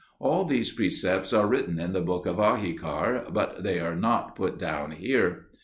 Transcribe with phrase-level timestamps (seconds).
[0.19, 4.57] All these precepts are written in the book of Ahikar, but they are not put
[4.57, 5.45] down here.